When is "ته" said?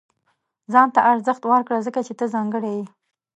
0.95-0.99, 2.19-2.25